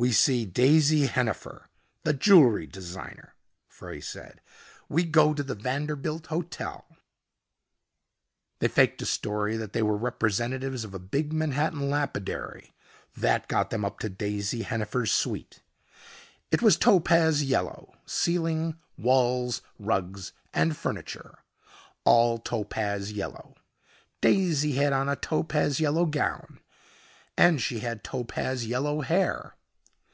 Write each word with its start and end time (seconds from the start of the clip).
"We 0.00 0.12
see 0.12 0.46
Daisy 0.46 1.06
Hennifer, 1.08 1.70
the 2.04 2.12
jewelry 2.12 2.68
designer," 2.68 3.34
Frey 3.66 4.00
said. 4.00 4.40
"We 4.88 5.02
go 5.02 5.34
to 5.34 5.42
the 5.42 5.56
Vanderbilt 5.56 6.28
Hotel." 6.28 6.86
They 8.60 8.68
faked 8.68 9.02
a 9.02 9.06
story 9.06 9.56
that 9.56 9.72
they 9.72 9.82
were 9.82 9.96
representatives 9.96 10.84
of 10.84 10.94
a 10.94 11.00
big 11.00 11.32
Manhattan 11.32 11.90
lapidary. 11.90 12.76
That 13.16 13.48
got 13.48 13.70
them 13.70 13.84
up 13.84 13.98
to 13.98 14.08
Daisy 14.08 14.62
Hennifer's 14.62 15.10
suite. 15.10 15.64
It 16.52 16.62
was 16.62 16.76
topaz 16.76 17.42
yellow, 17.42 17.96
ceiling, 18.06 18.78
walls, 18.96 19.62
rugs 19.80 20.32
and 20.54 20.76
furniture 20.76 21.38
all 22.04 22.38
topaz 22.38 23.10
yellow. 23.10 23.56
Daisy 24.20 24.74
had 24.74 24.92
on 24.92 25.08
a 25.08 25.16
topaz 25.16 25.80
yellow 25.80 26.06
gown 26.06 26.60
and 27.36 27.60
she 27.60 27.80
had 27.80 28.04
topaz 28.04 28.64
yellow 28.64 29.00
hair. 29.00 29.56